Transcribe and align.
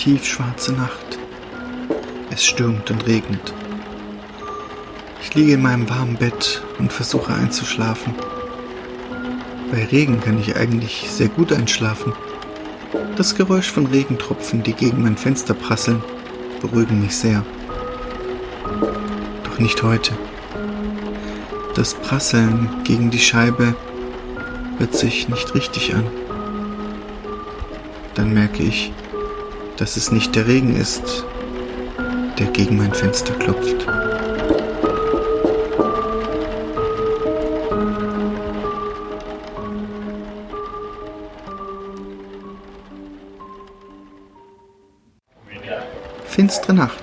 tiefschwarze 0.00 0.72
Nacht. 0.72 1.18
Es 2.30 2.42
stürmt 2.42 2.90
und 2.90 3.06
regnet. 3.06 3.52
Ich 5.20 5.34
liege 5.34 5.52
in 5.52 5.60
meinem 5.60 5.90
warmen 5.90 6.16
Bett 6.16 6.62
und 6.78 6.90
versuche 6.90 7.34
einzuschlafen. 7.34 8.14
Bei 9.70 9.84
Regen 9.84 10.18
kann 10.22 10.40
ich 10.40 10.56
eigentlich 10.56 11.10
sehr 11.10 11.28
gut 11.28 11.52
einschlafen. 11.52 12.14
Das 13.16 13.34
Geräusch 13.34 13.70
von 13.70 13.84
Regentropfen, 13.88 14.62
die 14.62 14.72
gegen 14.72 15.02
mein 15.02 15.18
Fenster 15.18 15.52
prasseln, 15.52 16.02
beruhigen 16.62 17.02
mich 17.02 17.14
sehr. 17.14 17.44
Doch 19.44 19.58
nicht 19.58 19.82
heute. 19.82 20.14
Das 21.74 21.92
Prasseln 21.92 22.70
gegen 22.84 23.10
die 23.10 23.18
Scheibe 23.18 23.74
hört 24.78 24.94
sich 24.94 25.28
nicht 25.28 25.54
richtig 25.54 25.94
an. 25.94 26.06
Dann 28.14 28.32
merke 28.32 28.62
ich, 28.62 28.94
dass 29.80 29.96
es 29.96 30.12
nicht 30.12 30.36
der 30.36 30.46
Regen 30.46 30.76
ist, 30.76 31.24
der 32.38 32.48
gegen 32.48 32.76
mein 32.76 32.92
Fenster 32.92 33.32
klopft. 33.32 33.86
Finstere 46.26 46.74
Nacht. 46.74 47.02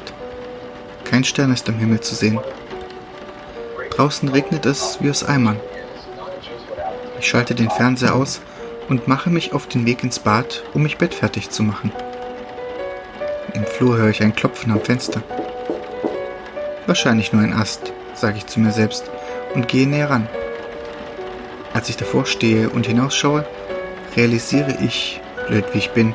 Kein 1.04 1.24
Stern 1.24 1.52
ist 1.52 1.68
am 1.68 1.80
Himmel 1.80 2.02
zu 2.02 2.14
sehen. 2.14 2.40
Draußen 3.90 4.30
regnet 4.30 4.68
es 4.68 5.00
wie 5.02 5.10
aus 5.10 5.24
Eimern. 5.24 5.60
Ich 7.20 7.28
schalte 7.28 7.56
den 7.56 7.72
Fernseher 7.72 8.14
aus 8.14 8.40
und 8.88 9.08
mache 9.08 9.32
mich 9.32 9.54
auf 9.54 9.66
den 9.68 9.88
Weg 9.88 10.04
ins 10.04 10.20
Bad, 10.20 10.64
um 10.76 10.84
mich 10.84 11.00
bettfertig 11.00 11.50
zu 11.50 11.64
machen. 11.64 11.92
Im 13.58 13.66
Flur 13.66 13.98
höre 13.98 14.12
ich 14.12 14.22
ein 14.22 14.36
Klopfen 14.36 14.72
am 14.72 14.82
Fenster. 14.82 15.24
Wahrscheinlich 16.86 17.34
nur 17.34 17.42
ein 17.42 17.54
Ast, 17.54 17.92
sage 18.14 18.38
ich 18.38 18.46
zu 18.46 18.60
mir 18.60 18.72
selbst 18.72 19.10
und 19.56 19.68
gehe 19.68 19.88
näher 19.88 20.12
ran. 20.12 20.30
Als 21.74 21.90
ich 21.90 21.98
davor 21.98 22.28
stehe 22.28 22.70
und 22.70 22.86
hinausschaue, 22.86 23.48
realisiere 24.16 24.78
ich, 24.86 25.20
blöd 25.48 25.66
wie 25.74 25.80
ich 25.80 25.90
bin, 25.90 26.14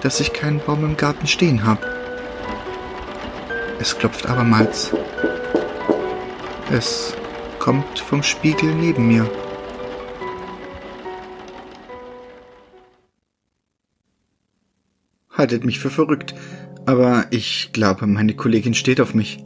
dass 0.00 0.18
ich 0.18 0.32
keinen 0.32 0.58
Baum 0.58 0.84
im 0.84 0.96
Garten 0.96 1.28
stehen 1.28 1.64
habe. 1.64 1.86
Es 3.78 3.96
klopft 3.96 4.26
abermals. 4.26 4.90
Es 6.72 7.14
kommt 7.60 8.00
vom 8.00 8.24
Spiegel 8.24 8.74
neben 8.74 9.06
mir. 9.06 9.30
Haltet 15.46 15.64
mich 15.64 15.78
für 15.78 15.90
verrückt, 15.90 16.34
aber 16.86 17.26
ich 17.30 17.70
glaube, 17.72 18.08
meine 18.08 18.34
Kollegin 18.34 18.74
steht 18.74 19.00
auf 19.00 19.14
mich. 19.14 19.44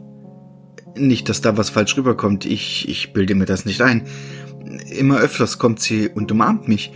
Nicht, 0.97 1.29
dass 1.29 1.41
da 1.41 1.57
was 1.57 1.69
falsch 1.69 1.95
rüberkommt, 1.95 2.43
ich, 2.43 2.89
ich 2.89 3.13
bilde 3.13 3.35
mir 3.35 3.45
das 3.45 3.65
nicht 3.65 3.83
ein. 3.83 4.07
Immer 4.89 5.19
öfters 5.19 5.59
kommt 5.59 5.79
sie 5.79 6.09
und 6.09 6.31
umarmt 6.31 6.67
mich. 6.67 6.91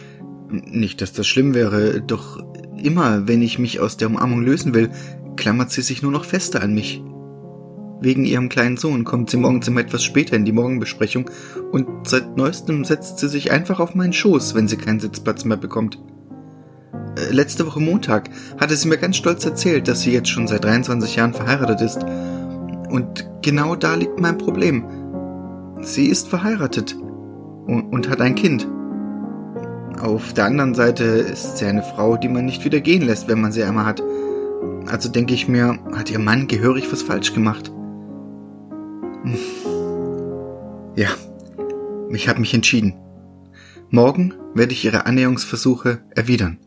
Nicht, 0.50 1.02
dass 1.02 1.14
das 1.14 1.28
schlimm 1.28 1.54
wäre, 1.54 2.02
doch 2.02 2.44
immer, 2.82 3.28
wenn 3.28 3.44
ich 3.44 3.60
mich 3.60 3.80
aus 3.80 3.96
der 3.96 4.08
Umarmung 4.08 4.42
lösen 4.42 4.74
will, 4.74 4.90
klammert 5.36 5.70
sie 5.70 5.84
sich 5.84 6.02
nur 6.02 6.12
noch 6.12 6.26
fester 6.26 6.64
an 6.64 6.74
mich. 6.74 7.04
Wegen 8.02 8.26
ihrem 8.26 8.50
kleinen 8.50 8.78
Sohn 8.78 9.04
kommt 9.04 9.30
sie 9.30 9.38
morgens 9.38 9.68
immer 9.68 9.82
etwas 9.82 10.04
später 10.04 10.36
in 10.36 10.46
die 10.46 10.52
Morgenbesprechung 10.52 11.30
und 11.72 12.08
seit 12.08 12.38
neuestem 12.38 12.86
setzt 12.86 13.20
sie 13.20 13.30
sich 13.30 13.52
einfach 13.52 13.80
auf 13.80 13.94
meinen 13.94 14.14
Schoß, 14.14 14.56
wenn 14.56 14.68
sie 14.68 14.78
keinen 14.78 15.00
Sitzplatz 15.00 15.46
mehr 15.46 15.58
bekommt. 15.58 16.00
Äh, 17.18 17.34
letzte 17.34 17.66
Woche 17.66 17.80
Montag 17.80 18.30
hatte 18.60 18.76
sie 18.76 18.88
mir 18.88 18.98
ganz 18.98 19.18
stolz 19.18 19.46
erzählt, 19.46 19.88
dass 19.88 20.02
sie 20.02 20.12
jetzt 20.12 20.30
schon 20.30 20.48
seit 20.48 20.64
23 20.64 21.16
Jahren 21.16 21.34
verheiratet 21.34 21.82
ist. 21.82 22.04
Und 22.90 23.28
genau 23.42 23.76
da 23.76 23.96
liegt 23.96 24.20
mein 24.20 24.38
Problem. 24.38 24.86
Sie 25.82 26.08
ist 26.08 26.28
verheiratet 26.28 26.96
und, 27.68 27.84
und 27.92 28.10
hat 28.10 28.22
ein 28.22 28.36
Kind. 28.36 28.68
Auf 30.02 30.34
der 30.34 30.46
anderen 30.46 30.76
Seite 30.76 31.04
ist 31.04 31.58
sie 31.58 31.66
eine 31.66 31.84
Frau, 31.84 32.18
die 32.18 32.28
man 32.28 32.46
nicht 32.46 32.66
wieder 32.66 32.82
gehen 32.82 33.02
lässt, 33.02 33.28
wenn 33.28 33.42
man 33.42 33.52
sie 33.52 33.64
einmal 33.64 33.86
hat. 33.86 34.04
Also 34.88 35.10
denke 35.10 35.34
ich 35.34 35.48
mir, 35.48 35.80
hat 35.94 36.12
ihr 36.12 36.20
Mann 36.20 36.48
gehörig 36.48 36.92
was 36.92 37.02
falsch 37.02 37.34
gemacht. 37.34 37.72
Ja, 40.96 41.10
ich 42.10 42.30
habe 42.30 42.40
mich 42.40 42.54
entschieden. 42.54 42.94
Morgen 43.90 44.34
werde 44.54 44.74
ich 44.74 44.86
ihre 44.86 45.06
Annäherungsversuche 45.06 46.00
erwidern. 46.16 46.58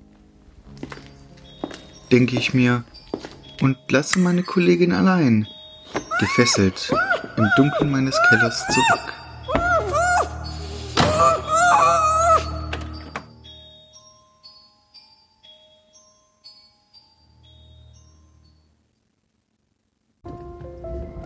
Denke 2.11 2.39
ich 2.39 2.55
mir 2.55 2.85
und 3.61 3.77
lasse 3.91 4.19
meine 4.19 4.43
Kollegin 4.43 4.93
allein, 4.93 5.47
gefesselt, 6.21 6.91
im 7.37 7.47
Dunkeln 7.57 7.91
meines 7.91 8.19
Kellers 8.29 8.65
zurück. 8.69 9.15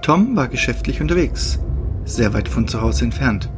Tom 0.02 0.34
war 0.34 0.48
geschäftlich 0.48 1.00
unterwegs, 1.00 1.60
sehr 2.04 2.34
weit 2.34 2.48
von 2.48 2.66
zu 2.66 2.80
Hause 2.80 3.04
entfernt. 3.04 3.48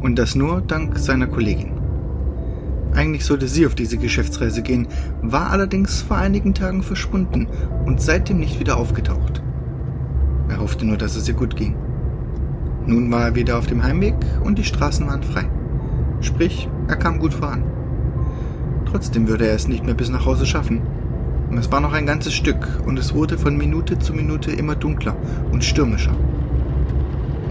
Und 0.00 0.16
das 0.16 0.34
nur 0.34 0.62
dank 0.62 0.98
seiner 0.98 1.26
Kollegin. 1.26 1.81
Eigentlich 2.94 3.24
sollte 3.24 3.48
sie 3.48 3.66
auf 3.66 3.74
diese 3.74 3.96
Geschäftsreise 3.96 4.62
gehen, 4.62 4.88
war 5.22 5.50
allerdings 5.50 6.02
vor 6.02 6.16
einigen 6.16 6.54
Tagen 6.54 6.82
verschwunden 6.82 7.48
und 7.86 8.00
seitdem 8.00 8.38
nicht 8.38 8.60
wieder 8.60 8.76
aufgetaucht. 8.76 9.42
Er 10.48 10.60
hoffte 10.60 10.84
nur, 10.84 10.98
dass 10.98 11.16
es 11.16 11.28
ihr 11.28 11.34
gut 11.34 11.56
ging. 11.56 11.74
Nun 12.86 13.10
war 13.10 13.22
er 13.22 13.34
wieder 13.34 13.58
auf 13.58 13.66
dem 13.66 13.82
Heimweg 13.82 14.16
und 14.44 14.58
die 14.58 14.64
Straßen 14.64 15.06
waren 15.06 15.22
frei. 15.22 15.48
Sprich, 16.20 16.68
er 16.88 16.96
kam 16.96 17.18
gut 17.18 17.34
voran. 17.34 17.64
Trotzdem 18.84 19.28
würde 19.28 19.46
er 19.46 19.54
es 19.54 19.68
nicht 19.68 19.84
mehr 19.84 19.94
bis 19.94 20.10
nach 20.10 20.26
Hause 20.26 20.44
schaffen, 20.44 20.82
es 21.58 21.70
war 21.70 21.80
noch 21.80 21.92
ein 21.92 22.06
ganzes 22.06 22.32
Stück 22.32 22.66
und 22.86 22.98
es 22.98 23.14
wurde 23.14 23.36
von 23.36 23.56
Minute 23.56 23.98
zu 23.98 24.14
Minute 24.14 24.50
immer 24.50 24.74
dunkler 24.74 25.14
und 25.52 25.62
stürmischer. 25.62 26.14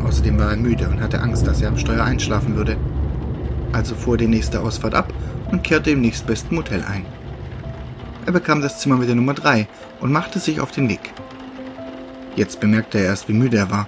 Außerdem 0.03 0.40
war 0.40 0.50
er 0.50 0.57
müde 0.57 0.90
und 0.90 1.01
hatte 1.01 1.22
Angst, 1.22 1.46
dass 1.46 1.62
er 1.62 1.69
am 1.69 1.78
Steuer 1.78 2.03
einschlafen 2.03 2.56
würde. 2.56 2.78
Also 3.72 3.94
fuhr 3.96 4.18
die 4.18 4.28
nächste 4.28 4.62
Ausfahrt 4.62 4.96
ab 4.96 5.13
und 5.51 5.63
kehrte 5.63 5.91
im 5.91 6.01
nächstbesten 6.01 6.56
Motel 6.56 6.84
ein. 6.84 7.06
Er 8.25 8.31
bekam 8.31 8.62
das 8.62 8.79
Zimmer 8.79 8.97
mit 8.97 9.07
der 9.07 9.16
Nummer 9.16 9.34
3 9.34 9.67
und 10.00 10.12
machte 10.12 10.39
sich 10.39 10.59
auf 10.59 10.72
den 10.72 10.89
Weg. 10.89 11.13
Jetzt 12.35 12.59
bemerkte 12.59 13.00
er 13.00 13.06
erst, 13.06 13.28
wie 13.28 13.34
müde 13.34 13.57
er 13.57 13.72
war. 13.72 13.88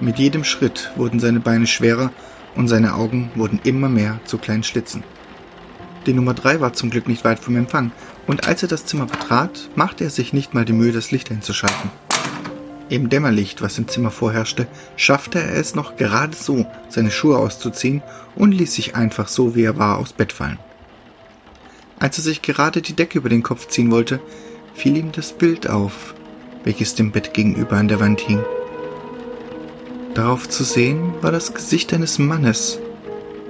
Mit 0.00 0.18
jedem 0.18 0.44
Schritt 0.44 0.90
wurden 0.96 1.20
seine 1.20 1.40
Beine 1.40 1.66
schwerer 1.66 2.10
und 2.54 2.68
seine 2.68 2.94
Augen 2.94 3.30
wurden 3.34 3.60
immer 3.64 3.88
mehr 3.88 4.20
zu 4.24 4.38
kleinen 4.38 4.62
Schlitzen. 4.62 5.02
Die 6.06 6.12
Nummer 6.12 6.34
3 6.34 6.60
war 6.60 6.72
zum 6.72 6.90
Glück 6.90 7.08
nicht 7.08 7.24
weit 7.24 7.38
vom 7.38 7.56
Empfang 7.56 7.92
und 8.26 8.46
als 8.46 8.62
er 8.62 8.68
das 8.68 8.86
Zimmer 8.86 9.06
betrat, 9.06 9.68
machte 9.74 10.04
er 10.04 10.10
sich 10.10 10.32
nicht 10.32 10.54
mal 10.54 10.64
die 10.64 10.72
Mühe, 10.72 10.92
das 10.92 11.10
Licht 11.10 11.30
einzuschalten. 11.30 11.90
Im 12.90 13.08
Dämmerlicht, 13.08 13.62
was 13.62 13.78
im 13.78 13.88
Zimmer 13.88 14.10
vorherrschte, 14.10 14.66
schaffte 14.96 15.40
er 15.40 15.54
es 15.54 15.74
noch 15.74 15.96
gerade 15.96 16.36
so, 16.36 16.66
seine 16.88 17.10
Schuhe 17.10 17.38
auszuziehen 17.38 18.02
und 18.36 18.52
ließ 18.52 18.74
sich 18.74 18.94
einfach 18.94 19.28
so, 19.28 19.54
wie 19.54 19.64
er 19.64 19.78
war, 19.78 19.98
aufs 19.98 20.12
Bett 20.12 20.32
fallen. 20.32 20.58
Als 21.98 22.18
er 22.18 22.24
sich 22.24 22.42
gerade 22.42 22.82
die 22.82 22.94
Decke 22.94 23.18
über 23.18 23.28
den 23.28 23.42
Kopf 23.42 23.68
ziehen 23.68 23.90
wollte, 23.90 24.20
fiel 24.74 24.96
ihm 24.96 25.12
das 25.12 25.32
Bild 25.32 25.68
auf, 25.68 26.14
welches 26.64 26.94
dem 26.94 27.12
Bett 27.12 27.32
gegenüber 27.32 27.76
an 27.76 27.88
der 27.88 28.00
Wand 28.00 28.20
hing. 28.20 28.44
Darauf 30.14 30.48
zu 30.48 30.64
sehen 30.64 31.12
war 31.22 31.32
das 31.32 31.54
Gesicht 31.54 31.92
eines 31.94 32.18
Mannes, 32.18 32.78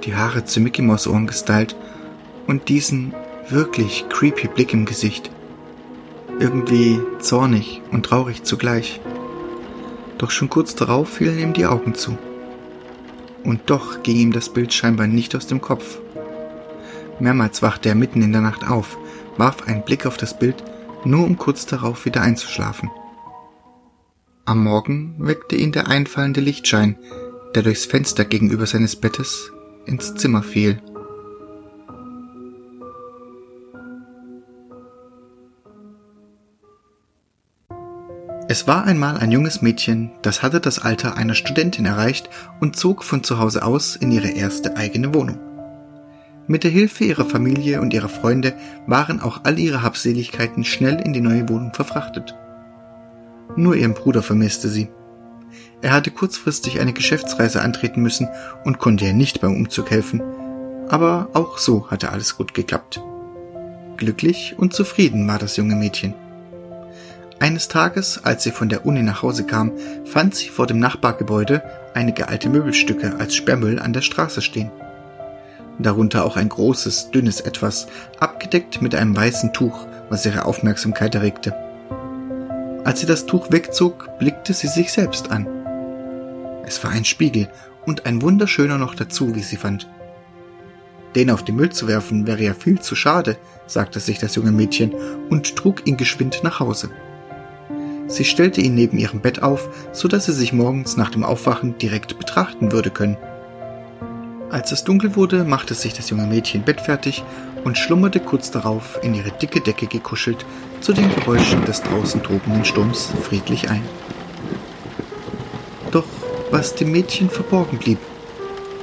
die 0.03 0.15
Haare 0.15 0.45
zu 0.45 0.59
Mickey 0.59 0.81
Mouse 0.81 1.07
Ohren 1.07 1.27
gestylt 1.27 1.75
und 2.47 2.69
diesen 2.69 3.13
wirklich 3.49 4.05
creepy 4.09 4.47
Blick 4.47 4.73
im 4.73 4.85
Gesicht. 4.85 5.29
Irgendwie 6.39 6.99
zornig 7.19 7.81
und 7.91 8.05
traurig 8.05 8.43
zugleich. 8.43 8.99
Doch 10.17 10.31
schon 10.31 10.49
kurz 10.49 10.75
darauf 10.75 11.09
fielen 11.09 11.39
ihm 11.39 11.53
die 11.53 11.65
Augen 11.65 11.95
zu. 11.95 12.17
Und 13.43 13.61
doch 13.69 14.01
ging 14.03 14.17
ihm 14.17 14.31
das 14.31 14.49
Bild 14.49 14.73
scheinbar 14.73 15.07
nicht 15.07 15.35
aus 15.35 15.47
dem 15.47 15.61
Kopf. 15.61 15.99
Mehrmals 17.19 17.61
wachte 17.61 17.89
er 17.89 17.95
mitten 17.95 18.21
in 18.21 18.31
der 18.31 18.41
Nacht 18.41 18.67
auf, 18.67 18.97
warf 19.37 19.67
einen 19.67 19.83
Blick 19.83 20.05
auf 20.05 20.17
das 20.17 20.37
Bild, 20.37 20.63
nur 21.03 21.23
um 21.23 21.37
kurz 21.37 21.65
darauf 21.65 22.05
wieder 22.05 22.21
einzuschlafen. 22.21 22.89
Am 24.45 24.63
Morgen 24.63 25.15
weckte 25.17 25.55
ihn 25.55 25.71
der 25.71 25.87
einfallende 25.87 26.41
Lichtschein, 26.41 26.97
der 27.55 27.63
durchs 27.63 27.85
Fenster 27.85 28.25
gegenüber 28.25 28.65
seines 28.65 28.95
Bettes 28.95 29.51
ins 29.85 30.15
Zimmer 30.15 30.43
fiel. 30.43 30.81
Es 38.55 38.67
war 38.67 38.85
einmal 38.85 39.17
ein 39.17 39.33
junges 39.33 39.61
Mädchen, 39.61 40.11
das 40.21 40.41
hatte 40.41 40.61
das 40.61 40.79
Alter 40.79 41.17
einer 41.17 41.33
Studentin 41.33 41.85
erreicht 41.85 42.29
und 42.61 42.77
zog 42.77 43.03
von 43.03 43.21
zu 43.21 43.37
Hause 43.37 43.65
aus 43.65 43.97
in 43.97 44.13
ihre 44.13 44.29
erste 44.29 44.77
eigene 44.77 45.13
Wohnung. 45.13 45.37
Mit 46.47 46.63
der 46.63 46.71
Hilfe 46.71 47.03
ihrer 47.03 47.25
Familie 47.25 47.81
und 47.81 47.93
ihrer 47.93 48.07
Freunde 48.07 48.53
waren 48.87 49.19
auch 49.19 49.41
all 49.43 49.59
ihre 49.59 49.83
Habseligkeiten 49.83 50.63
schnell 50.63 51.01
in 51.01 51.11
die 51.11 51.19
neue 51.19 51.49
Wohnung 51.49 51.73
verfrachtet. 51.73 52.33
Nur 53.57 53.75
ihren 53.75 53.93
Bruder 53.93 54.23
vermisste 54.23 54.69
sie. 54.69 54.87
Er 55.81 55.91
hatte 55.91 56.11
kurzfristig 56.11 56.79
eine 56.79 56.93
Geschäftsreise 56.93 57.61
antreten 57.61 58.01
müssen 58.01 58.29
und 58.63 58.79
konnte 58.79 59.03
ihr 59.03 59.13
nicht 59.13 59.41
beim 59.41 59.53
Umzug 59.53 59.91
helfen, 59.91 60.23
aber 60.87 61.27
auch 61.33 61.57
so 61.57 61.91
hatte 61.91 62.09
alles 62.09 62.37
gut 62.37 62.53
geklappt. 62.53 63.01
Glücklich 63.97 64.55
und 64.57 64.73
zufrieden 64.73 65.27
war 65.27 65.39
das 65.39 65.57
junge 65.57 65.75
Mädchen. 65.75 66.13
Eines 67.39 67.67
Tages, 67.67 68.21
als 68.23 68.43
sie 68.43 68.51
von 68.51 68.69
der 68.69 68.85
Uni 68.85 69.01
nach 69.01 69.21
Hause 69.21 69.45
kam, 69.45 69.73
fand 70.05 70.35
sie 70.35 70.47
vor 70.47 70.67
dem 70.67 70.79
Nachbargebäude 70.79 71.61
einige 71.93 72.29
alte 72.29 72.49
Möbelstücke 72.49 73.15
als 73.19 73.35
Sperrmüll 73.35 73.79
an 73.79 73.91
der 73.91 74.01
Straße 74.01 74.41
stehen. 74.41 74.71
Darunter 75.77 76.23
auch 76.23 76.37
ein 76.37 76.47
großes, 76.47 77.11
dünnes 77.11 77.41
Etwas, 77.41 77.87
abgedeckt 78.19 78.81
mit 78.81 78.95
einem 78.95 79.15
weißen 79.15 79.51
Tuch, 79.51 79.85
was 80.09 80.25
ihre 80.25 80.45
Aufmerksamkeit 80.45 81.13
erregte. 81.13 81.53
Als 82.85 83.01
sie 83.01 83.05
das 83.05 83.25
Tuch 83.25 83.51
wegzog, 83.51 84.17
blickte 84.17 84.53
sie 84.53 84.67
sich 84.67 84.93
selbst 84.93 85.31
an. 85.31 85.45
Es 86.65 86.81
war 86.83 86.91
ein 86.91 87.03
Spiegel 87.03 87.49
und 87.85 88.05
ein 88.05 88.21
wunderschöner 88.21 88.77
noch 88.77 88.95
dazu, 88.95 89.35
wie 89.35 89.43
sie 89.43 89.57
fand. 89.57 89.89
Den 91.15 91.29
auf 91.29 91.43
den 91.43 91.57
Müll 91.57 91.71
zu 91.71 91.87
werfen 91.87 92.27
wäre 92.27 92.43
ja 92.43 92.53
viel 92.53 92.79
zu 92.79 92.95
schade, 92.95 93.37
sagte 93.67 93.99
sich 93.99 94.19
das 94.19 94.35
junge 94.35 94.51
Mädchen 94.51 94.93
und 95.29 95.55
trug 95.55 95.85
ihn 95.85 95.97
geschwind 95.97 96.41
nach 96.43 96.59
Hause. 96.59 96.89
Sie 98.07 98.23
stellte 98.23 98.61
ihn 98.61 98.75
neben 98.75 98.97
ihrem 98.97 99.19
Bett 99.19 99.41
auf, 99.41 99.69
so 99.91 100.07
dass 100.07 100.25
sie 100.25 100.33
sich 100.33 100.53
morgens 100.53 100.95
nach 100.97 101.09
dem 101.09 101.23
Aufwachen 101.23 101.77
direkt 101.77 102.17
betrachten 102.19 102.71
würde 102.71 102.91
können. 102.91 103.17
Als 104.51 104.71
es 104.71 104.83
dunkel 104.83 105.15
wurde, 105.15 105.43
machte 105.43 105.73
sich 105.73 105.93
das 105.93 106.09
junge 106.09 106.27
Mädchen 106.27 106.63
bettfertig 106.63 107.23
und 107.63 107.77
schlummerte 107.77 108.19
kurz 108.19 108.51
darauf 108.51 108.99
in 109.01 109.15
ihre 109.15 109.31
dicke 109.31 109.59
Decke 109.59 109.87
gekuschelt 109.87 110.45
zu 110.81 110.93
den 110.93 111.13
Geräuschen 111.15 111.65
des 111.65 111.81
draußen 111.81 112.21
tobenden 112.21 112.63
Sturms 112.63 113.11
friedlich 113.23 113.69
ein. 113.69 113.81
Doch 115.91 116.05
was 116.51 116.75
dem 116.75 116.91
Mädchen 116.91 117.29
verborgen 117.29 117.79
blieb, 117.79 117.97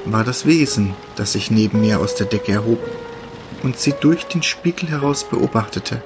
war 0.05 0.25
das 0.25 0.47
Wesen, 0.47 0.95
das 1.15 1.33
sich 1.33 1.51
neben 1.51 1.85
ihr 1.85 2.01
aus 2.01 2.17
der 2.17 2.27
Decke 2.27 2.53
erhob 2.53 2.81
und 3.63 3.79
sie 3.79 3.95
durch 4.01 4.25
den 4.25 4.43
Spiegel 4.43 4.89
heraus 4.91 5.25
beobachtete. 5.25 6.03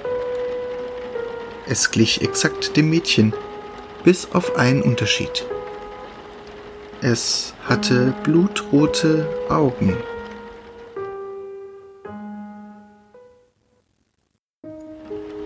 Es 1.69 1.91
glich 1.91 2.21
exakt 2.21 2.77
dem 2.77 2.89
Mädchen, 2.89 3.33
bis 4.05 4.31
auf 4.31 4.55
einen 4.55 4.81
Unterschied. 4.81 5.45
Es 7.01 7.53
hatte 7.65 8.13
blutrote 8.23 9.27
Augen. 9.49 9.97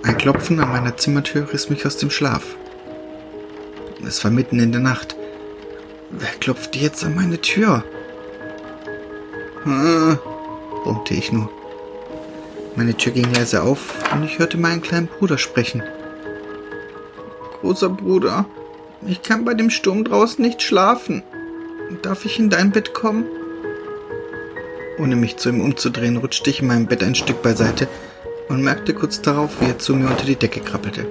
Ein 0.04 0.18
Klopfen 0.20 0.60
an 0.60 0.70
meiner 0.70 0.96
Zimmertür 0.96 1.52
riss 1.52 1.72
mich 1.72 1.88
aus 1.88 1.98
dem 1.98 2.12
Schlaf. 2.12 2.56
Es 4.06 4.24
war 4.24 4.30
mitten 4.30 4.60
in 4.60 4.72
der 4.72 4.82
Nacht. 4.82 5.16
Wer 6.12 6.30
klopft 6.40 6.76
jetzt 6.76 7.04
an 7.04 7.16
meine 7.16 7.42
Tür? 7.42 7.84
Hm, 9.64 10.20
brummte 10.84 11.16
ich 11.16 11.32
nur. 11.32 11.50
Meine 12.76 12.96
Tür 12.96 13.12
ging 13.12 13.34
leise 13.34 13.64
auf 13.64 13.96
und 14.14 14.24
ich 14.24 14.38
hörte 14.38 14.58
meinen 14.58 14.84
kleinen 14.84 15.08
Bruder 15.08 15.40
sprechen 15.40 15.82
großer 17.62 17.90
Bruder. 17.90 18.46
Ich 19.08 19.22
kann 19.22 19.46
bei 19.46 19.54
dem 19.54 19.69
Sturm 19.69 20.04
draußen 20.04 20.44
nicht 20.44 20.62
schlafen. 20.62 21.24
Darf 22.02 22.25
ich 22.25 22.40
in 22.40 22.50
dein 22.50 22.72
Bett 22.72 22.94
kommen? 22.94 23.25
Ohne 25.00 25.16
mich 25.16 25.38
zu 25.38 25.50
ihm 25.50 25.62
umzudrehen, 25.62 26.18
rutschte 26.18 26.50
ich 26.50 26.62
in 26.62 26.68
meinem 26.68 26.88
Bett 26.88 27.04
ein 27.04 27.16
Stück 27.16 27.42
beiseite 27.42 27.88
und 28.50 28.62
merkte 28.62 28.94
kurz 28.94 29.22
darauf, 29.22 29.62
wie 29.62 29.66
er 29.66 29.80
zu 29.80 29.96
mir 29.96 30.08
unter 30.08 30.25
die 30.25 30.36
Decke 30.36 30.60
krabbelte. 30.60 31.08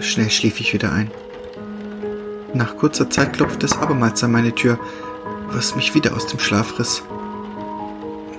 Schnell 0.00 0.30
schlief 0.30 0.60
ich 0.60 0.72
wieder 0.72 0.92
ein. 0.92 1.10
Nach 2.54 2.76
kurzer 2.76 3.10
Zeit 3.10 3.32
klopfte 3.34 3.66
es 3.66 3.76
abermals 3.76 4.22
an 4.24 4.32
meine 4.32 4.54
Tür, 4.54 4.78
was 5.48 5.76
mich 5.76 5.94
wieder 5.94 6.14
aus 6.14 6.26
dem 6.26 6.38
Schlaf 6.38 6.78
riss. 6.78 7.02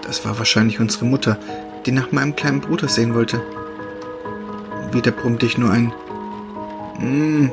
Das 0.06 0.26
war 0.26 0.38
wahrscheinlich 0.38 0.80
unsere 0.80 1.06
Mutter, 1.06 1.38
die 1.86 1.92
nach 1.92 2.12
meinem 2.12 2.36
kleinen 2.36 2.62
Bruder 2.62 2.88
sehen 2.88 3.14
wollte. 3.14 3.42
Wieder 4.92 5.12
brummte 5.12 5.46
ich 5.46 5.58
nur 5.58 5.72
ein 5.72 5.94
hm. 6.98 7.52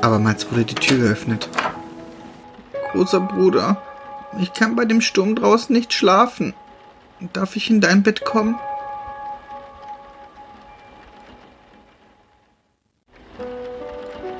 Abermals 0.00 0.50
wurde 0.50 0.64
die 0.64 0.74
Tür 0.74 0.98
geöffnet. 0.98 1.48
Großer 2.92 3.20
Bruder, 3.20 3.82
ich 4.38 4.52
kann 4.52 4.76
bei 4.76 4.84
dem 4.84 5.00
Sturm 5.00 5.34
draußen 5.34 5.74
nicht 5.74 5.92
schlafen. 5.92 6.54
Darf 7.32 7.56
ich 7.56 7.70
in 7.70 7.80
dein 7.80 8.02
Bett 8.02 8.24
kommen? 8.24 8.56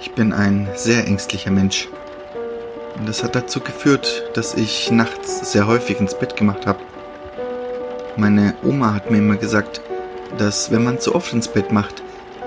Ich 0.01 0.13
bin 0.13 0.33
ein 0.33 0.69
sehr 0.75 1.07
ängstlicher 1.07 1.51
Mensch. 1.51 1.89
Und 2.99 3.09
das 3.09 3.23
hat 3.23 3.35
dazu 3.35 3.61
geführt, 3.61 4.31
dass 4.35 4.55
ich 4.55 4.91
nachts 4.91 5.53
sehr 5.53 5.67
häufig 5.67 6.01
ins 6.01 6.19
Bett 6.19 6.37
gemacht 6.37 6.67
habe. 6.67 6.79
Meine 8.17 8.55
Oma 8.63 8.95
hat 8.95 9.11
mir 9.11 9.19
immer 9.19 9.37
gesagt, 9.37 9.81
dass 10.39 10.71
wenn 10.71 10.85
man 10.85 11.01
zu 11.01 11.15
oft 11.15 11.33
ins 11.33 11.49
Bett 11.49 11.73
macht, 11.73 12.03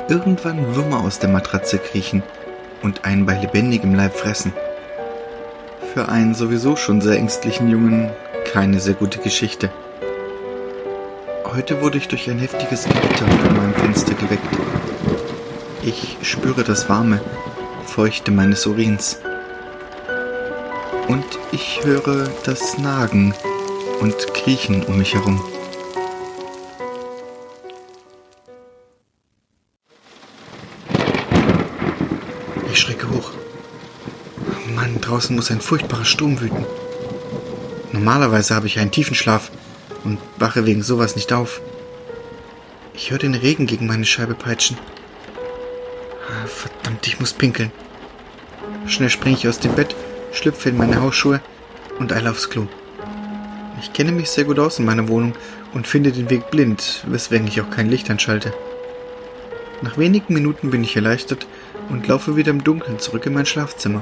irgendwann 0.09 0.75
Würmer 0.75 1.01
aus 1.01 1.19
der 1.19 1.29
Matratze 1.29 1.77
kriechen 1.77 2.23
und 2.81 3.05
einen 3.05 3.25
bei 3.25 3.39
lebendigem 3.39 3.93
Leib 3.93 4.15
fressen. 4.15 4.53
Für 5.93 6.09
einen 6.09 6.33
sowieso 6.33 6.75
schon 6.75 7.01
sehr 7.01 7.17
ängstlichen 7.17 7.69
Jungen 7.69 8.11
keine 8.51 8.79
sehr 8.79 8.95
gute 8.95 9.19
Geschichte. 9.19 9.69
Heute 11.45 11.81
wurde 11.81 11.97
ich 11.97 12.07
durch 12.07 12.29
ein 12.29 12.39
heftiges 12.39 12.85
Gewitter 12.85 13.25
vor 13.27 13.51
meinem 13.53 13.73
Fenster 13.73 14.13
geweckt. 14.13 14.47
Ich 15.83 16.17
spüre 16.21 16.63
das 16.63 16.89
Warme, 16.89 17.21
Feuchte 17.85 18.31
meines 18.31 18.65
Urins. 18.65 19.19
Und 21.07 21.25
ich 21.51 21.81
höre 21.83 22.29
das 22.43 22.77
Nagen 22.77 23.33
und 23.99 24.33
Kriechen 24.33 24.83
um 24.83 24.97
mich 24.97 25.15
herum. 25.15 25.41
Draußen 35.09 35.35
muss 35.35 35.49
ein 35.49 35.59
furchtbarer 35.59 36.05
Sturm 36.05 36.39
wüten. 36.39 36.65
Normalerweise 37.91 38.53
habe 38.53 38.67
ich 38.67 38.79
einen 38.79 38.91
tiefen 38.91 39.15
Schlaf 39.15 39.51
und 40.03 40.19
wache 40.37 40.65
wegen 40.65 40.83
sowas 40.83 41.15
nicht 41.15 41.33
auf. 41.33 41.61
Ich 42.93 43.09
höre 43.09 43.17
den 43.17 43.33
Regen 43.33 43.65
gegen 43.65 43.87
meine 43.87 44.05
Scheibe 44.05 44.35
peitschen. 44.35 44.77
Ah, 46.27 46.47
verdammt, 46.47 47.07
ich 47.07 47.19
muss 47.19 47.33
pinkeln. 47.33 47.71
Schnell 48.85 49.09
springe 49.09 49.35
ich 49.35 49.47
aus 49.47 49.59
dem 49.59 49.73
Bett, 49.73 49.95
schlüpfe 50.31 50.69
in 50.69 50.77
meine 50.77 51.01
Hausschuhe 51.01 51.41
und 51.97 52.13
eile 52.13 52.29
aufs 52.29 52.49
Klo. 52.49 52.67
Ich 53.81 53.91
kenne 53.93 54.11
mich 54.11 54.29
sehr 54.29 54.43
gut 54.43 54.59
aus 54.59 54.77
in 54.77 54.85
meiner 54.85 55.07
Wohnung 55.07 55.33
und 55.73 55.87
finde 55.87 56.11
den 56.11 56.29
Weg 56.29 56.51
blind, 56.51 57.03
weswegen 57.07 57.47
ich 57.47 57.59
auch 57.61 57.69
kein 57.71 57.89
Licht 57.89 58.11
anschalte. 58.11 58.53
Nach 59.81 59.97
wenigen 59.97 60.33
Minuten 60.33 60.69
bin 60.69 60.83
ich 60.83 60.95
erleichtert 60.95 61.47
und 61.89 62.07
laufe 62.07 62.35
wieder 62.35 62.51
im 62.51 62.63
Dunkeln 62.63 62.99
zurück 62.99 63.25
in 63.25 63.33
mein 63.33 63.45
Schlafzimmer. 63.45 64.01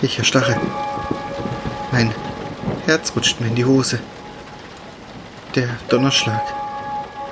Ich 0.00 0.18
erstarre. 0.18 0.60
Mein 1.92 2.14
Herz 2.86 3.12
rutscht 3.14 3.40
mir 3.40 3.48
in 3.48 3.54
die 3.54 3.64
Hose. 3.64 4.00
Der 5.54 5.68
Donnerschlag 5.88 6.42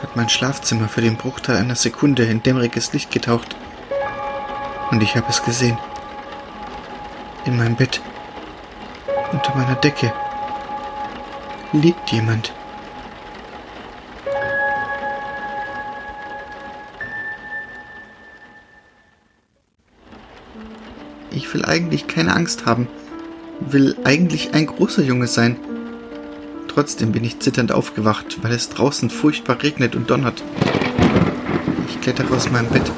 hat 0.02 0.16
mein 0.16 0.28
Schlafzimmer 0.28 0.88
für 0.88 1.00
den 1.00 1.16
Bruchteil 1.16 1.56
einer 1.56 1.76
Sekunde 1.76 2.24
in 2.24 2.42
dämmeriges 2.42 2.92
Licht 2.92 3.10
getaucht. 3.10 3.56
Und 4.90 5.02
ich 5.02 5.16
habe 5.16 5.28
es 5.28 5.42
gesehen. 5.42 5.78
In 7.44 7.56
meinem 7.56 7.76
Bett, 7.76 8.00
unter 9.32 9.54
meiner 9.54 9.76
Decke, 9.76 10.12
liegt 11.72 12.10
jemand. 12.10 12.52
Ich 21.30 21.52
will 21.52 21.64
eigentlich 21.64 22.06
keine 22.06 22.34
Angst 22.34 22.66
haben. 22.66 22.88
Will 23.60 23.96
eigentlich 24.04 24.54
ein 24.54 24.66
großer 24.66 25.02
Junge 25.02 25.26
sein. 25.26 25.56
Trotzdem 26.68 27.12
bin 27.12 27.24
ich 27.24 27.40
zitternd 27.40 27.72
aufgewacht, 27.72 28.38
weil 28.42 28.52
es 28.52 28.68
draußen 28.68 29.08
furchtbar 29.10 29.62
regnet 29.62 29.96
und 29.96 30.10
donnert. 30.10 30.42
Ich 31.88 32.00
klettere 32.00 32.34
aus 32.34 32.50
meinem 32.50 32.68
Bett, 32.68 32.90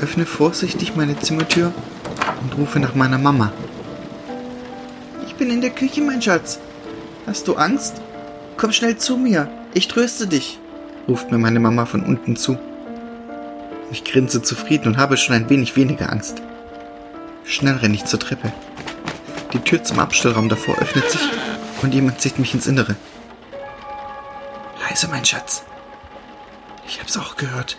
öffne 0.00 0.24
vorsichtig 0.24 0.96
meine 0.96 1.18
Zimmertür 1.18 1.72
und 2.42 2.56
rufe 2.56 2.80
nach 2.80 2.94
meiner 2.94 3.18
Mama. 3.18 3.52
Ich 5.26 5.34
bin 5.34 5.50
in 5.50 5.60
der 5.60 5.70
Küche, 5.70 6.00
mein 6.00 6.22
Schatz. 6.22 6.58
Hast 7.26 7.46
du 7.46 7.56
Angst? 7.56 8.00
Komm 8.56 8.72
schnell 8.72 8.96
zu 8.96 9.18
mir. 9.18 9.50
Ich 9.74 9.88
tröste 9.88 10.26
dich, 10.26 10.58
ruft 11.06 11.30
mir 11.30 11.38
meine 11.38 11.60
Mama 11.60 11.84
von 11.84 12.02
unten 12.02 12.36
zu. 12.36 12.56
Ich 13.92 14.04
grinse 14.04 14.40
zufrieden 14.40 14.88
und 14.88 14.96
habe 14.96 15.16
schon 15.16 15.34
ein 15.34 15.50
wenig 15.50 15.76
weniger 15.76 16.10
Angst. 16.10 16.40
Schnell 17.46 17.76
renne 17.76 17.94
ich 17.94 18.04
zur 18.04 18.18
Treppe. 18.18 18.52
Die 19.52 19.60
Tür 19.60 19.82
zum 19.82 19.98
Abstellraum 20.00 20.48
davor 20.48 20.76
öffnet 20.78 21.10
sich 21.10 21.22
und 21.82 21.94
jemand 21.94 22.20
zieht 22.20 22.38
mich 22.38 22.52
ins 22.52 22.66
Innere. 22.66 22.96
Leise, 24.80 25.08
mein 25.08 25.24
Schatz. 25.24 25.64
Ich 26.86 27.00
hab's 27.00 27.16
auch 27.16 27.36
gehört. 27.36 27.78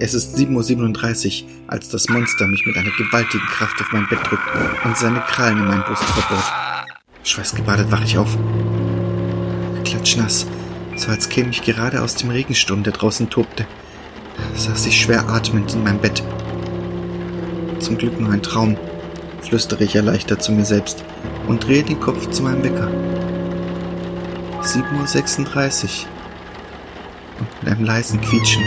Es 0.00 0.14
ist 0.14 0.36
7.37 0.36 1.42
Uhr, 1.42 1.50
als 1.66 1.88
das 1.88 2.08
Monster 2.08 2.46
mich 2.46 2.64
mit 2.66 2.76
einer 2.76 2.90
gewaltigen 2.96 3.46
Kraft 3.46 3.80
auf 3.80 3.92
mein 3.92 4.06
Bett 4.08 4.20
drückt 4.24 4.44
und 4.84 4.96
seine 4.96 5.20
Krallen 5.20 5.58
in 5.58 5.66
meinen 5.66 5.82
Brust 5.82 6.04
verbohrt. 6.04 6.52
Schweißgebadet 7.24 7.90
wache 7.90 8.04
ich 8.04 8.16
auf. 8.16 8.36
Klatschnass, 9.84 10.46
so 10.98 11.10
als 11.10 11.28
käme 11.28 11.50
ich 11.50 11.62
gerade 11.62 12.02
aus 12.02 12.16
dem 12.16 12.30
Regensturm, 12.30 12.82
der 12.82 12.92
draußen 12.92 13.30
tobte, 13.30 13.66
saß 14.54 14.86
ich 14.86 15.00
schwer 15.00 15.28
atmend 15.28 15.72
in 15.74 15.84
meinem 15.84 16.00
Bett. 16.00 16.22
Zum 17.78 17.96
Glück 17.96 18.18
nur 18.20 18.32
ein 18.32 18.42
Traum, 18.42 18.76
flüstere 19.40 19.84
ich 19.84 19.94
erleichtert 19.94 20.42
zu 20.42 20.52
mir 20.52 20.64
selbst 20.64 21.04
und 21.46 21.64
drehe 21.64 21.84
den 21.84 22.00
Kopf 22.00 22.28
zu 22.30 22.42
meinem 22.42 22.64
Wecker. 22.64 22.88
7.36 24.62 25.84
Uhr. 25.84 25.90
Und 27.38 27.62
mit 27.62 27.72
einem 27.72 27.84
leisen 27.84 28.20
Quietschen 28.20 28.64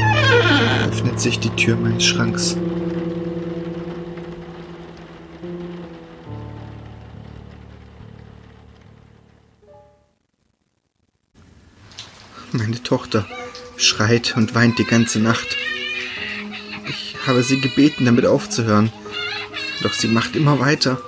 öffnet 0.88 1.20
sich 1.20 1.40
die 1.40 1.50
Tür 1.50 1.76
meines 1.76 2.06
Schranks. 2.06 2.56
Meine 12.62 12.84
Tochter 12.84 13.26
schreit 13.76 14.38
und 14.38 14.54
weint 14.54 14.78
die 14.78 14.86
ganze 14.86 15.20
Nacht. 15.20 15.58
Ich 16.88 17.16
habe 17.26 17.42
sie 17.42 17.60
gebeten, 17.60 18.06
damit 18.06 18.28
aufzuhören, 18.28 18.94
doch 19.82 19.94
sie 19.94 20.08
macht 20.08 20.36
immer 20.36 20.60
weiter. 20.60 21.02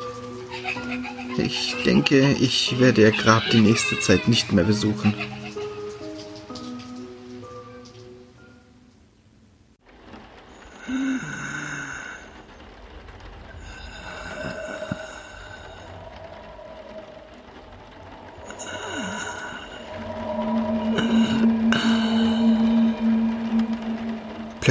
Ich 1.37 1.75
denke, 1.85 2.35
ich 2.39 2.79
werde 2.79 3.01
ihr 3.01 3.11
Grab 3.11 3.43
die 3.51 3.61
nächste 3.61 3.99
Zeit 3.99 4.27
nicht 4.27 4.51
mehr 4.51 4.63
besuchen. 4.63 5.13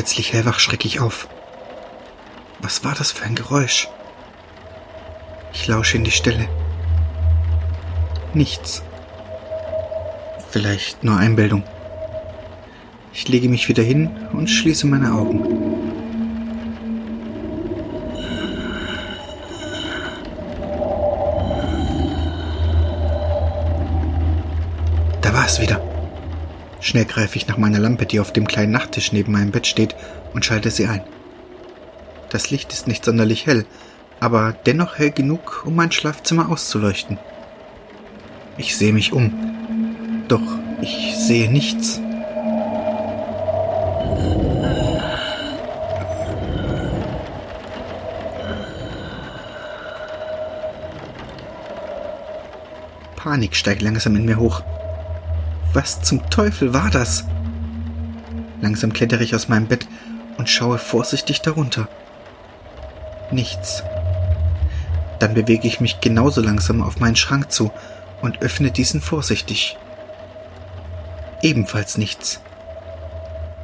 Plötzlich 0.03 0.33
hellwach 0.33 0.59
schrecke 0.59 0.89
ich 0.89 0.99
auf. 0.99 1.29
Was 2.59 2.83
war 2.83 2.93
das 2.93 3.13
für 3.13 3.25
ein 3.25 3.37
Geräusch? 3.37 3.87
Ich 5.53 5.69
lausche 5.69 5.97
in 5.97 6.03
die 6.03 6.11
Stille. 6.11 6.49
Nichts. 8.35 8.83
Vielleicht 10.51 11.05
nur 11.05 11.17
Einbildung. 11.17 11.63
Ich 13.13 13.29
lege 13.29 13.49
mich 13.49 13.69
wieder 13.69 13.85
hin 13.85 14.11
und 14.33 14.51
schließe 14.51 14.89
meine 14.89 15.13
Augen. 15.13 15.45
Da 25.21 25.33
war 25.33 25.47
es 25.47 25.61
wieder. 25.61 25.92
Schnell 26.93 27.07
greife 27.07 27.39
ich 27.39 27.47
nach 27.47 27.57
meiner 27.57 27.79
Lampe, 27.79 28.05
die 28.05 28.21
auf 28.21 28.35
dem 28.35 28.47
kleinen 28.47 28.71
Nachttisch 28.71 29.13
neben 29.13 29.33
meinem 29.33 29.51
Bett 29.51 29.67
steht, 29.67 29.97
und 30.35 30.45
schalte 30.45 30.71
sie 30.71 30.89
ein. 30.89 31.03
Das 32.29 32.51
Licht 32.51 32.71
ist 32.71 32.87
nicht 32.87 33.03
sonderlich 33.03 33.47
hell, 33.47 33.65
aber 34.21 34.55
dennoch 34.67 34.99
hell 34.99 35.11
genug, 35.11 35.63
um 35.65 35.75
mein 35.75 35.91
Schlafzimmer 35.91 36.51
auszuleuchten. 36.51 37.17
Ich 38.59 38.77
sehe 38.77 38.93
mich 38.93 39.15
um, 39.15 39.33
doch 40.29 40.43
ich 40.83 41.17
sehe 41.17 41.51
nichts. 41.51 41.99
Panik 53.17 53.57
steigt 53.57 53.81
langsam 53.81 54.15
in 54.15 54.27
mir 54.27 54.39
hoch. 54.39 54.63
Was 55.73 56.03
zum 56.03 56.29
Teufel 56.29 56.75
war 56.75 56.91
das? 56.91 57.25
Langsam 58.61 58.93
klettere 58.93 59.25
ich 59.25 59.35
aus 59.35 59.49
meinem 59.49 59.67
Bett 59.67 59.89
und 60.37 60.49
schaue 60.49 60.79
vorsichtig 60.79 61.41
darunter. 61.41 61.89
Nichts. 63.31 63.83
Dann 65.19 65.35
bewege 65.35 65.67
ich 65.67 65.81
mich 65.81 66.01
genauso 66.01 66.43
langsam 66.43 66.83
auf 66.83 67.01
meinen 67.01 67.17
Schrank 67.17 67.51
zu 67.51 67.73
und 68.21 68.43
öffne 68.43 68.71
diesen 68.71 69.01
vorsichtig. 69.01 69.79
Ebenfalls 71.43 71.97
nichts. 71.97 72.41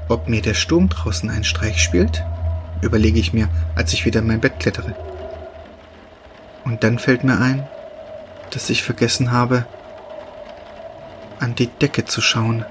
Ob 0.09 0.29
mir 0.29 0.41
der 0.41 0.55
Sturm 0.55 0.89
draußen 0.89 1.29
einen 1.29 1.45
Streich 1.45 1.83
spielt, 1.83 2.25
überlege 2.81 3.21
ich 3.21 3.33
mir, 3.33 3.49
als 3.75 3.93
ich 3.93 4.07
wieder 4.07 4.21
in 4.21 4.27
mein 4.27 4.41
Bett 4.41 4.59
klettere. 4.59 4.97
Und 6.65 6.83
dann 6.83 6.99
fällt 6.99 7.25
mir 7.25 7.39
ein, 7.39 7.69
dass 8.51 8.71
ich 8.71 8.83
vergessen 8.83 9.31
habe, 9.31 9.67
an 11.41 11.55
die 11.55 11.67
Decke 11.67 12.05
zu 12.05 12.21
schauen. 12.21 12.65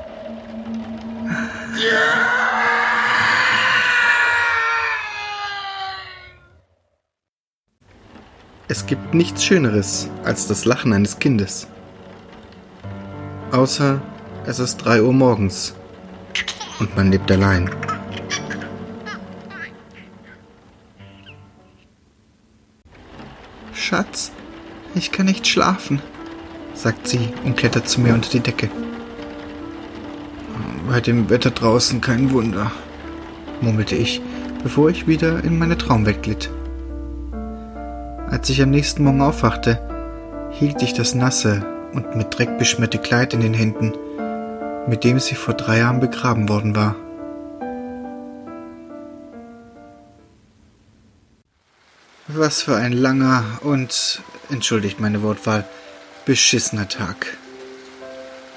Es 8.69 8.85
gibt 8.85 9.13
nichts 9.13 9.45
Schöneres 9.45 10.09
als 10.23 10.47
das 10.47 10.65
Lachen 10.65 10.91
eines 10.91 11.19
Kindes. 11.19 11.67
Außer 13.51 14.01
es 14.45 14.59
ist 14.59 14.77
drei 14.77 15.01
Uhr 15.01 15.13
morgens 15.13 15.73
und 16.79 16.95
man 16.95 17.11
lebt 17.11 17.31
allein. 17.31 17.69
Schatz, 23.73 24.31
ich 24.95 25.13
kann 25.13 25.27
nicht 25.27 25.47
schlafen 25.47 26.01
sagt 26.77 27.07
sie 27.07 27.29
und 27.43 27.57
klettert 27.57 27.89
zu 27.89 27.99
mir 27.99 28.13
unter 28.13 28.29
die 28.29 28.39
Decke. 28.39 28.69
Bei 30.87 31.01
dem 31.01 31.29
Wetter 31.29 31.51
draußen 31.51 31.99
kein 32.01 32.31
Wunder, 32.31 32.71
murmelte 33.61 33.95
ich, 33.95 34.21
bevor 34.63 34.89
ich 34.89 35.07
wieder 35.07 35.43
in 35.43 35.57
meine 35.57 35.77
Traumwelt 35.77 36.23
glitt. 36.23 36.49
Als 38.29 38.49
ich 38.49 38.61
am 38.61 38.69
nächsten 38.69 39.03
Morgen 39.03 39.21
aufwachte, 39.21 39.79
hielt 40.51 40.81
ich 40.81 40.93
das 40.93 41.15
nasse 41.15 41.65
und 41.93 42.15
mit 42.15 42.37
Dreck 42.37 42.57
beschmierte 42.57 42.99
Kleid 42.99 43.33
in 43.33 43.41
den 43.41 43.53
Händen, 43.53 43.93
mit 44.87 45.03
dem 45.03 45.19
sie 45.19 45.35
vor 45.35 45.55
drei 45.55 45.79
Jahren 45.79 45.99
begraben 45.99 46.47
worden 46.47 46.75
war. 46.75 46.95
Was 52.27 52.61
für 52.61 52.75
ein 52.75 52.91
langer 52.91 53.43
und, 53.61 54.21
entschuldigt 54.49 54.99
meine 54.99 55.23
Wortwahl, 55.23 55.65
beschissener 56.27 56.89
Tag. 56.89 57.37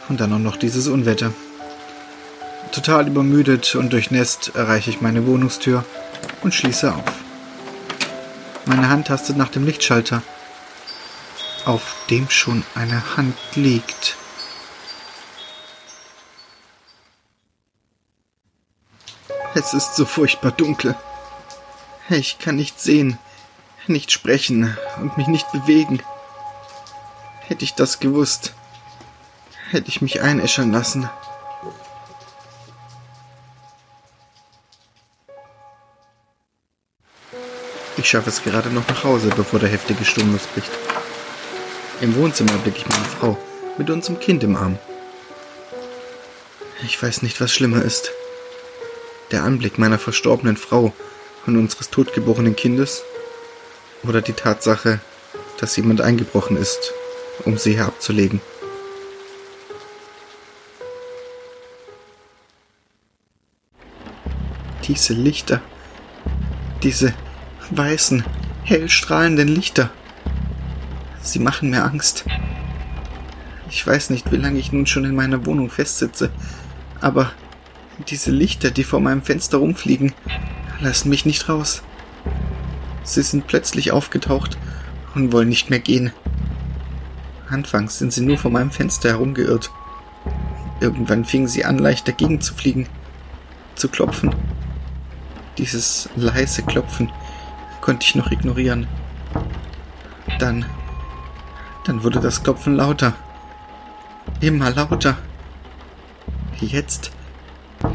Und 0.08 0.20
dann 0.20 0.32
auch 0.32 0.40
noch 0.40 0.56
dieses 0.56 0.88
Unwetter. 0.88 1.32
Total 2.72 3.06
übermüdet 3.06 3.76
und 3.76 3.92
durchnässt 3.92 4.56
erreiche 4.56 4.90
ich 4.90 5.00
meine 5.00 5.24
Wohnungstür 5.24 5.84
und 6.42 6.52
schließe 6.52 6.92
auf. 6.92 7.04
Meine 8.66 8.88
Hand 8.88 9.06
tastet 9.06 9.36
nach 9.36 9.50
dem 9.50 9.64
Lichtschalter, 9.64 10.22
auf 11.64 11.94
dem 12.10 12.28
schon 12.28 12.64
eine 12.74 13.16
Hand 13.16 13.36
liegt. 13.54 14.16
Es 19.54 19.74
ist 19.74 19.94
so 19.94 20.04
furchtbar 20.04 20.50
dunkel. 20.50 20.96
Ich 22.08 22.40
kann 22.40 22.56
nicht 22.56 22.80
sehen, 22.80 23.18
nicht 23.86 24.10
sprechen 24.10 24.76
und 25.00 25.16
mich 25.16 25.28
nicht 25.28 25.50
bewegen. 25.52 26.02
Hätte 27.50 27.64
ich 27.64 27.74
das 27.74 27.98
gewusst, 27.98 28.54
hätte 29.70 29.88
ich 29.88 30.00
mich 30.00 30.20
einäschern 30.22 30.70
lassen. 30.70 31.10
Ich 37.96 38.08
schaffe 38.08 38.30
es 38.30 38.44
gerade 38.44 38.70
noch 38.70 38.86
nach 38.86 39.02
Hause, 39.02 39.32
bevor 39.36 39.58
der 39.58 39.68
heftige 39.68 40.04
Sturm 40.04 40.30
losbricht. 40.30 40.70
Im 42.00 42.14
Wohnzimmer 42.14 42.52
blicke 42.58 42.78
ich 42.78 42.88
meine 42.88 43.04
Frau 43.04 43.36
mit 43.78 43.90
unserem 43.90 44.20
Kind 44.20 44.44
im 44.44 44.54
Arm. 44.54 44.78
Ich 46.84 47.02
weiß 47.02 47.22
nicht, 47.22 47.40
was 47.40 47.52
schlimmer 47.52 47.82
ist. 47.82 48.12
Der 49.32 49.42
Anblick 49.42 49.76
meiner 49.76 49.98
verstorbenen 49.98 50.56
Frau 50.56 50.92
und 51.46 51.56
unseres 51.56 51.90
totgeborenen 51.90 52.54
Kindes 52.54 53.02
oder 54.04 54.22
die 54.22 54.34
Tatsache, 54.34 55.00
dass 55.58 55.74
jemand 55.74 56.00
eingebrochen 56.00 56.56
ist 56.56 56.94
um 57.44 57.58
sie 57.58 57.76
herabzulegen. 57.76 58.40
Diese 64.86 65.14
Lichter, 65.14 65.60
Diese 66.82 67.12
weißen, 67.70 68.24
hell 68.64 68.88
strahlenden 68.88 69.48
Lichter. 69.48 69.90
Sie 71.20 71.38
machen 71.38 71.70
mir 71.70 71.84
Angst. 71.84 72.24
Ich 73.68 73.86
weiß 73.86 74.10
nicht, 74.10 74.32
wie 74.32 74.36
lange 74.36 74.58
ich 74.58 74.72
nun 74.72 74.86
schon 74.86 75.04
in 75.04 75.14
meiner 75.14 75.46
Wohnung 75.46 75.70
festsitze, 75.70 76.30
aber 77.00 77.32
diese 78.08 78.30
Lichter, 78.30 78.70
die 78.70 78.82
vor 78.82 79.00
meinem 79.00 79.22
Fenster 79.22 79.58
rumfliegen, 79.58 80.12
lassen 80.80 81.10
mich 81.10 81.26
nicht 81.26 81.48
raus. 81.48 81.82
Sie 83.04 83.22
sind 83.22 83.46
plötzlich 83.46 83.92
aufgetaucht 83.92 84.56
und 85.14 85.32
wollen 85.32 85.48
nicht 85.48 85.70
mehr 85.70 85.80
gehen. 85.80 86.12
Anfangs 87.50 87.98
sind 87.98 88.12
sie 88.12 88.20
nur 88.20 88.38
vor 88.38 88.50
meinem 88.50 88.70
Fenster 88.70 89.08
herumgeirrt. 89.08 89.72
Irgendwann 90.80 91.24
fingen 91.24 91.48
sie 91.48 91.64
an, 91.64 91.78
leicht 91.78 92.06
dagegen 92.06 92.40
zu 92.40 92.54
fliegen, 92.54 92.88
zu 93.74 93.88
klopfen. 93.88 94.34
Dieses 95.58 96.08
leise 96.14 96.62
Klopfen 96.62 97.10
konnte 97.80 98.06
ich 98.06 98.14
noch 98.14 98.30
ignorieren. 98.30 98.86
Dann, 100.38 100.64
dann 101.84 102.04
wurde 102.04 102.20
das 102.20 102.42
Klopfen 102.44 102.76
lauter. 102.76 103.14
Immer 104.40 104.70
lauter. 104.70 105.18
Jetzt, 106.60 107.10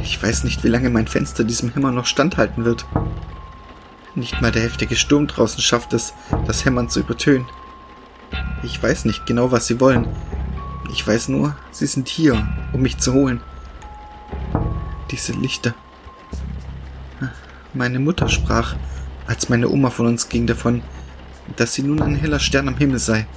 ich 0.04 0.22
weiß 0.22 0.44
nicht, 0.44 0.64
wie 0.64 0.70
lange 0.70 0.90
mein 0.90 1.08
Fenster 1.08 1.44
diesem 1.44 1.72
Hämmer 1.72 1.92
noch 1.92 2.08
standhalten 2.08 2.66
wird. 2.66 2.86
Nicht 4.16 4.42
mal 4.42 4.52
der 4.52 4.64
heftige 4.64 4.96
Sturm 4.96 5.28
draußen 5.28 5.62
schafft 5.62 5.94
es, 5.94 6.14
das 6.46 6.66
Hämmern 6.66 6.90
zu 6.90 7.00
übertönen. 7.00 7.48
Ich 8.63 8.82
weiß 8.82 9.06
nicht 9.06 9.25
genau, 9.25 9.51
was 9.51 9.68
sie 9.68 9.80
wollen. 9.80 10.08
Ich 10.92 11.06
weiß 11.06 11.30
nur, 11.30 11.56
sie 11.72 11.88
sind 11.88 12.08
hier, 12.08 12.48
um 12.74 12.82
mich 12.82 12.98
zu 12.98 13.13
holen. 13.13 13.42
Diese 15.12 15.34
Lichter. 15.34 15.74
Meine 17.74 18.00
Mutter 18.00 18.30
sprach, 18.30 18.75
als 19.27 19.50
meine 19.50 19.70
Oma 19.70 19.89
von 19.89 20.08
uns 20.08 20.30
ging, 20.30 20.48
davon, 20.48 20.82
dass 21.56 21.74
sie 21.74 21.84
nun 21.84 22.01
ein 22.01 22.15
heller 22.15 22.39
Stern 22.39 22.68
am 22.68 22.77
Himmel 22.77 23.00
sei. 23.00 23.27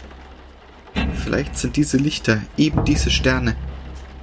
Vielleicht 1.24 1.58
sind 1.58 1.76
diese 1.76 1.96
Lichter 1.96 2.40
eben 2.56 2.84
diese 2.84 3.10
Sterne. 3.10 3.56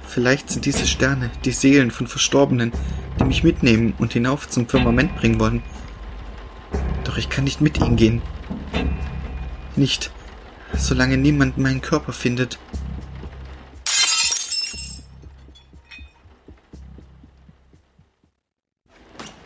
Vielleicht 0.06 0.50
sind 0.50 0.64
diese 0.64 0.86
Sterne 0.86 1.30
die 1.44 1.52
Seelen 1.52 1.90
von 1.90 2.06
Verstorbenen, 2.06 2.72
die 3.20 3.24
mich 3.24 3.44
mitnehmen 3.44 3.94
und 3.98 4.12
hinauf 4.12 4.48
zum 4.48 4.66
Firmament 4.66 5.14
bringen 5.16 5.38
wollen. 5.38 5.62
Doch 7.04 7.18
ich 7.18 7.28
kann 7.28 7.44
nicht 7.44 7.60
mit 7.60 7.78
ihnen 7.78 7.96
gehen. 7.96 8.22
Nicht, 9.76 10.10
solange 10.74 11.16
niemand 11.16 11.58
meinen 11.58 11.80
Körper 11.80 12.12
findet. 12.12 12.58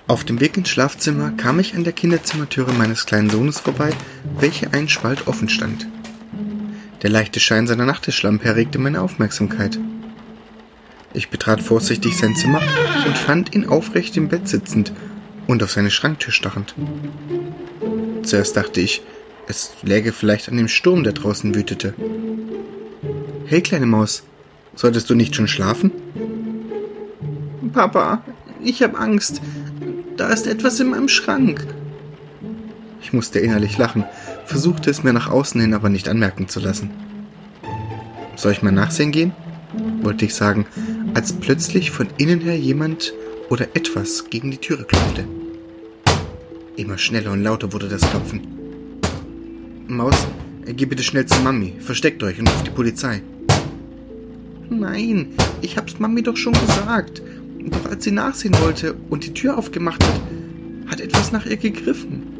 Auf 0.06 0.24
dem 0.24 0.40
Weg 0.40 0.56
ins 0.56 0.68
Schlafzimmer 0.68 1.30
kam 1.36 1.60
ich 1.60 1.76
an 1.76 1.84
der 1.84 1.92
Kinderzimmertüre 1.92 2.72
meines 2.72 3.06
kleinen 3.06 3.30
Sohnes 3.30 3.60
vorbei, 3.60 3.90
welche 4.40 4.72
einen 4.72 4.88
Spalt 4.88 5.28
offen 5.28 5.48
stand. 5.48 5.86
Der 7.02 7.10
leichte 7.10 7.38
Schein 7.38 7.68
seiner 7.68 7.86
Nachttischlampe 7.86 8.48
erregte 8.48 8.78
meine 8.78 9.02
Aufmerksamkeit. 9.02 9.78
Ich 11.14 11.30
betrat 11.30 11.62
vorsichtig 11.62 12.16
sein 12.16 12.34
Zimmer 12.34 12.60
und 13.06 13.16
fand 13.16 13.54
ihn 13.54 13.68
aufrecht 13.68 14.16
im 14.16 14.28
Bett 14.28 14.48
sitzend 14.48 14.92
und 15.46 15.62
auf 15.62 15.70
seine 15.70 15.92
Schranktür 15.92 16.32
starrend. 16.32 16.74
Zuerst 18.22 18.56
dachte 18.56 18.80
ich, 18.80 19.02
es 19.50 19.72
läge 19.82 20.12
vielleicht 20.12 20.48
an 20.48 20.56
dem 20.56 20.68
Sturm, 20.68 21.04
der 21.04 21.12
draußen 21.12 21.54
wütete. 21.54 21.92
Hey, 23.46 23.60
kleine 23.60 23.86
Maus, 23.86 24.22
solltest 24.74 25.10
du 25.10 25.14
nicht 25.14 25.34
schon 25.34 25.48
schlafen? 25.48 25.90
Papa, 27.72 28.22
ich 28.62 28.82
hab 28.82 28.98
Angst. 28.98 29.42
Da 30.16 30.28
ist 30.28 30.46
etwas 30.46 30.80
in 30.80 30.90
meinem 30.90 31.08
Schrank. 31.08 31.66
Ich 33.02 33.12
musste 33.12 33.40
innerlich 33.40 33.76
lachen, 33.76 34.04
versuchte 34.46 34.90
es 34.90 35.02
mir 35.02 35.12
nach 35.12 35.30
außen 35.30 35.60
hin 35.60 35.74
aber 35.74 35.88
nicht 35.88 36.08
anmerken 36.08 36.48
zu 36.48 36.60
lassen. 36.60 36.90
Soll 38.36 38.52
ich 38.52 38.62
mal 38.62 38.72
nachsehen 38.72 39.12
gehen? 39.12 39.32
wollte 40.02 40.24
ich 40.24 40.34
sagen, 40.34 40.66
als 41.14 41.32
plötzlich 41.32 41.90
von 41.90 42.08
innen 42.16 42.40
her 42.40 42.58
jemand 42.58 43.12
oder 43.50 43.66
etwas 43.74 44.30
gegen 44.30 44.50
die 44.50 44.58
Türe 44.58 44.84
klopfte. 44.84 45.24
Immer 46.76 46.98
schneller 46.98 47.32
und 47.32 47.42
lauter 47.42 47.72
wurde 47.72 47.88
das 47.88 48.00
Klopfen. 48.00 48.59
Maus, 49.96 50.26
geh 50.66 50.86
bitte 50.86 51.02
schnell 51.02 51.26
zu 51.26 51.40
Mami, 51.40 51.74
versteckt 51.80 52.22
euch 52.22 52.38
und 52.38 52.48
ruft 52.48 52.66
die 52.66 52.70
Polizei. 52.70 53.22
Nein, 54.68 55.34
ich 55.62 55.76
hab's 55.76 55.98
Mami 55.98 56.22
doch 56.22 56.36
schon 56.36 56.52
gesagt. 56.52 57.22
Doch 57.66 57.90
als 57.90 58.04
sie 58.04 58.10
nachsehen 58.10 58.54
wollte 58.60 58.94
und 59.10 59.26
die 59.26 59.34
Tür 59.34 59.58
aufgemacht 59.58 60.02
hat, 60.02 60.20
hat 60.90 61.00
etwas 61.00 61.32
nach 61.32 61.46
ihr 61.46 61.56
gegriffen. 61.56 62.39